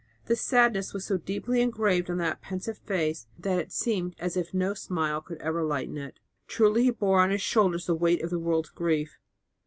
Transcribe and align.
The 0.25 0.35
sadness 0.35 0.95
was 0.95 1.05
so 1.05 1.19
deeply 1.19 1.61
engraved 1.61 2.09
on 2.09 2.17
that 2.17 2.41
pensive 2.41 2.79
face 2.79 3.27
that 3.37 3.59
it 3.59 3.71
seemed 3.71 4.15
as 4.17 4.35
if 4.35 4.51
no 4.51 4.73
smile 4.73 5.21
could 5.21 5.37
ever 5.43 5.63
lighten 5.63 5.99
it; 5.99 6.19
truly 6.47 6.85
he 6.85 6.89
bore 6.89 7.21
on 7.21 7.29
his 7.29 7.43
shoulders 7.43 7.85
the 7.85 7.93
weight 7.93 8.23
of 8.23 8.31
the 8.31 8.39
world's 8.39 8.71
grief. 8.71 9.19